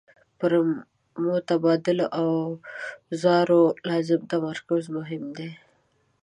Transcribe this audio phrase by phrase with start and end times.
[0.39, 0.51] پر
[1.25, 5.49] متبادلو اوزارو لازم تمرکز مهم دی.